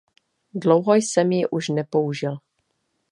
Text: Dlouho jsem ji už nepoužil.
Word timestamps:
Dlouho 0.53 0.93
jsem 0.95 1.31
ji 1.31 1.47
už 1.47 1.69
nepoužil. 1.69 2.37